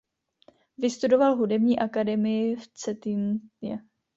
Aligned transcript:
Vystudoval 0.77 1.35
hudební 1.35 1.79
akademii 1.79 2.55
v 2.55 2.67
Cetinje. 2.67 3.77